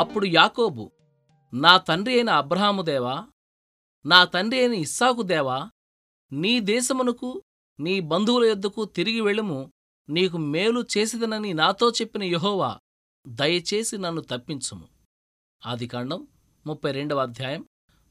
అప్పుడు 0.00 0.26
యాకోబు 0.26 0.90
నా 1.54 1.76
తండ్రి 1.76 2.14
అయిన 2.14 2.30
అబ్రహాముదేవా 2.30 3.28
నా 4.06 4.24
తండ్రి 4.24 4.60
అయిన 4.60 4.72
ఇస్సాకు 4.72 5.22
దేవా 5.22 5.70
నీ 6.32 6.60
దేశమునకు 6.60 7.42
నీ 7.80 8.00
బంధువుల 8.00 8.44
యొద్దకు 8.44 8.84
తిరిగి 8.84 9.20
వెళ్ళుము 9.20 9.72
నీకు 10.08 10.36
మేలు 10.36 10.86
చేసిదనని 10.96 11.52
నాతో 11.52 11.90
చెప్పిన 11.90 12.22
యహోవా 12.22 12.78
దయచేసి 13.26 13.98
నన్ను 13.98 14.20
తప్పించుము. 14.20 14.88
ఆదికాండం 15.66 16.26
ముప్పై 16.66 16.92
రెండవ 16.92 17.18
అధ్యాయం 17.18 17.64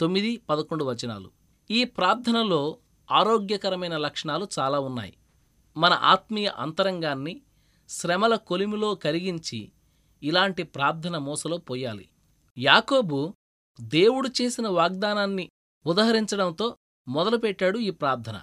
తొమ్మిది 0.00 0.36
పదకొండు 0.36 0.84
వచనాలు. 0.84 1.30
ఈ 1.70 1.84
ప్రార్థనలో 1.84 2.78
ఆరోగ్యకరమైన 3.10 3.96
లక్షణాలు 3.96 4.48
చాలా 4.58 4.78
ఉన్నాయి. 4.78 5.16
మన 5.76 5.92
ఆత్మీయ 5.92 6.48
అంతరంగాన్ని 6.48 7.42
శ్రమల 7.88 8.34
కొలిమిలో 8.36 8.94
కరిగించి 8.94 9.72
ఇలాంటి 10.22 10.62
ప్రార్థన 10.62 11.18
మూసలో 11.18 11.58
పోయాలి. 11.58 12.08
యాకోబు 12.58 13.34
దేవుడు 13.80 14.30
చేసిన 14.42 14.68
వాగ్దానాన్ని 14.68 15.48
ఉదహరించడంతో 15.86 16.76
మొదలుపెట్టాడు 17.08 17.78
ఈ 17.78 17.90
ప్రార్థన. 17.90 18.42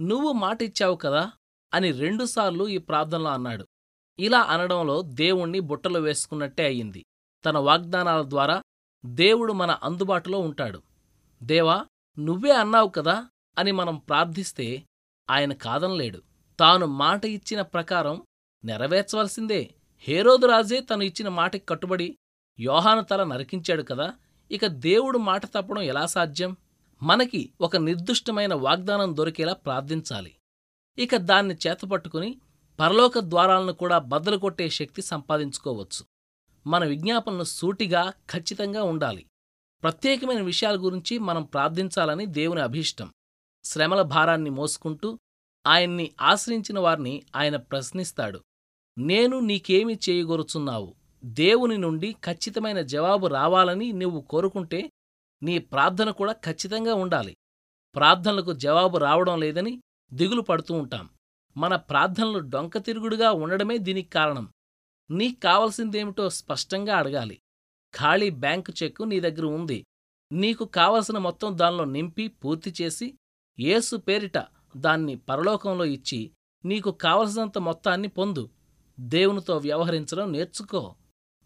నువ్వు 0.00 0.32
మాటిచ్చావు 0.32 0.96
కదా? 0.96 1.32
అని 1.74 1.92
రెండుసార్లు 1.92 2.68
ఈ 2.68 2.78
ప్రార్థనలో 2.78 3.30
అన్నాడు. 3.30 3.66
ఇలా 4.18 4.40
అనడంలో 4.40 5.02
దేవుణ్ణి 5.02 5.60
బుట్టలో 5.60 6.00
వేసుకున్నట్టే 6.00 6.64
అయింది. 6.64 7.04
తన 7.44 7.58
వాగ్దానాల 7.58 8.22
ద్వారా 8.28 8.62
దేవుడు 9.06 9.52
మన 9.52 9.70
అందుబాటులో 9.70 10.38
ఉంటాడు. 10.38 10.82
దేవా 11.42 11.86
నువ్వే 12.18 12.52
అన్నావు 12.52 12.88
కదా? 12.88 13.28
అని 13.58 13.72
మనం 13.72 13.96
ప్రార్థిస్తే 13.96 14.82
ఆయన 15.30 15.52
కాదనలేడు. 15.52 16.22
తాను 16.60 16.86
మాట 16.86 17.24
ఇచ్చిన 17.24 17.62
ప్రకారం 17.62 18.22
నెరవేర్చవలసిందే. 18.64 19.74
హేరోదు 20.02 20.46
రాజే 20.46 20.80
తను 20.80 21.02
ఇచ్చిన 21.02 21.28
మాటకి 21.28 21.66
కట్టుబడి 21.66 22.18
యోహాను 22.60 23.02
తల 23.02 23.24
నరికించాడు 23.24 23.82
కదా 23.82 24.14
ఇక 24.50 24.66
దేవుడు 24.66 25.18
మాట 25.18 25.46
తప్పడం 25.46 25.82
ఎలా 25.82 26.06
సాధ్యం? 26.06 26.56
మనకి 27.02 27.52
ఒక 27.60 27.76
నిర్దిష్టమైన 27.76 28.54
వాగ్దానం 28.54 29.16
దొరికేలా 29.16 29.52
ప్రార్థించాలి. 29.52 30.36
ఇక 30.98 31.16
దాన్ని 31.16 31.56
చేతపట్టుకుని 31.66 32.40
పరలోక 32.80 33.18
ద్వారాలను 33.18 33.72
కూడా 33.72 33.98
బద్దలు 33.98 34.36
కొట్టే 34.36 34.68
శక్తి 34.70 35.02
సంపాదించుకోవచ్చు. 35.02 36.04
మన 36.66 36.84
విజ్ఞాపనలు 36.84 37.44
సూటిగా 37.44 38.12
ఖచ్చితంగా 38.30 38.82
ఉండాలి. 38.82 39.26
ప్రత్యేకమైన 39.82 40.42
విషయాల 40.42 40.76
గురించి 40.76 41.18
మనం 41.18 41.42
ప్రార్థించాలని 41.42 42.26
దేవుని 42.26 42.60
అభీష్టం. 42.60 43.12
శ్రమల 43.64 44.02
భారాన్ని 44.02 44.50
మోసుకుంటూ 44.50 45.18
ఆయన్ని 45.66 46.12
ఆశ్రయించిన 46.20 46.78
వారిని 46.78 47.22
ఆయన 47.36 47.56
ప్రశ్నిస్తాడు. 47.56 48.40
నేను 49.00 49.40
నీకేమి 49.40 49.98
చేయగొరుచున్నావు? 50.08 50.94
దేవుని 51.24 51.78
నుండి 51.78 52.12
ఖచ్చితమైన 52.12 52.80
జవాబు 52.80 53.26
రావాలని 53.26 53.92
నువ్వు 53.92 54.20
కోరుకుంటే 54.20 54.90
నీ 55.42 55.58
ప్రార్థన 55.58 56.10
కూడా 56.10 56.32
ఖచ్చితంగా 56.32 56.94
ఉండాలి. 56.94 57.36
ప్రార్థనలకు 57.94 58.52
జవాబు 58.52 58.98
రావడం 58.98 59.40
లేదని 59.40 59.80
దిగులు 60.12 60.40
పడుతూ 60.40 60.74
ఉంటాం. 60.74 61.08
మన 61.56 61.76
ప్రార్థనలు 61.76 62.38
డొంకతిరుగుడుగా 62.38 63.32
ఉండడమే 63.32 63.78
దీనికి 63.78 64.10
కారణం. 64.10 64.48
నీకు 65.10 65.40
కావలసిందేమిటో 65.40 66.30
స్పష్టంగా 66.30 66.96
అడగాలి. 66.96 67.40
ఖాళీ 67.94 68.30
బ్యాంకు 68.30 68.72
చెక్కు 68.82 69.02
నీ 69.02 69.20
దగ్గర 69.20 69.44
ఉంది. 69.44 69.84
నీకు 70.32 70.64
కావలసిన 70.64 71.18
మొత్తం 71.18 71.58
దానిలో 71.58 71.84
నింపి 71.84 72.28
పూర్తి 72.28 72.74
చేసి 72.82 73.14
యేసు 73.60 73.96
పేరిట 73.96 74.38
దాన్ని 74.76 75.16
పరలోకంలో 75.16 75.84
ఇచ్చి 75.84 76.30
నీకు 76.64 76.90
కావలసినంత 76.90 77.58
మొత్తాన్ని 77.58 78.08
పొందు. 78.08 78.50
దేవునితో 79.00 79.56
వ్యవహరించడం 79.56 80.32
నేర్చుకో. 80.32 80.94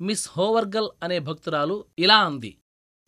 మిస్ 0.00 0.30
హోవర్గల్ 0.36 0.90
అనే 1.02 1.18
భక్తురాలు 1.18 1.84
ఇలా 1.98 2.16
అంది. 2.16 2.58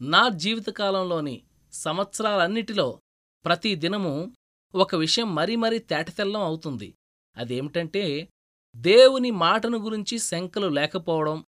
నా 0.02 0.28
జీవితకాలంలోని 0.28 1.42
సంవత్సరాలన్నిటిలో 1.72 3.00
ప్రతి 3.44 3.74
దినము 3.74 4.32
ఒక 4.74 4.94
విషయం 4.94 5.34
మరీ 5.34 5.56
మరీ 5.56 5.78
తేటతెల్లం 5.78 6.40
అవుతుంది. 6.40 6.94
అదేమిటంటే 7.36 8.28
దేవుని 8.76 9.30
మాటను 9.30 9.78
గురించి 9.78 10.18
శంకలు 10.18 10.66
లేకపోవడం 10.66 11.44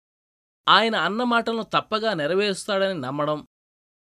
ఆయన 0.67 0.95
అన్న 0.95 1.23
మాటలను 1.23 1.63
తప్పగా 1.63 2.13
నెరవేరుస్తాడని 2.13 2.99
నమ్మడం 3.01 3.47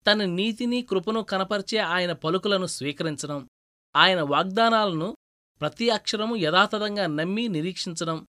తన 0.06 0.24
నీతిని 0.24 0.82
కృపను 0.82 1.22
కనపరిచే 1.22 1.78
ఆయన 1.78 2.12
పలుకులను 2.12 2.66
స్వీకరించడం 2.66 3.48
ఆయన 3.96 4.20
వాగ్దానాలను 4.22 5.16
ప్రతి 5.60 5.90
అక్షరము 5.90 6.36
యథాతథంగా 6.36 7.06
నమ్మి 7.06 7.48
నిరీక్షించడం 7.48 8.26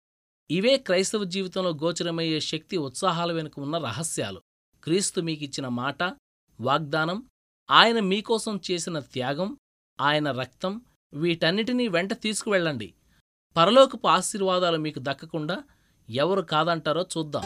ఇవే 0.51 0.77
క్రైస్తవ 0.77 1.23
జీవితంలో 1.23 1.69
గోచరమయ్యే 1.69 2.39
శక్తి 2.39 2.77
ఉత్సాహాల 2.77 3.31
వెనుక 3.31 3.59
ఉన్న 3.59 3.77
రహస్యాలు. 3.77 4.41
క్రీస్తు 4.83 5.21
మీకిచ్చిన 5.21 5.67
మాట 5.67 6.03
వాగ్దానం 6.61 7.23
ఆయన 7.71 7.99
మీకోసం 7.99 8.59
చేసిన 8.71 8.99
త్యాగం 8.99 9.57
ఆయన 10.01 10.31
రక్తం 10.31 10.81
వీటన్నిటినీ 11.13 11.87
వెంట 11.87 12.13
తీసుకువెళ్ళండి. 12.13 12.93
పరలోకపు 13.57 14.07
ఆశీర్వాదాలు 14.07 14.77
మీకు 14.77 14.99
దక్కకుండా 14.99 15.63
ఎవరు 16.09 16.41
కాదంటారో 16.41 17.05
చూద్దాం. 17.17 17.43